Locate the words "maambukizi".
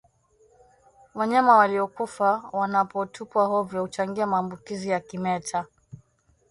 4.27-4.89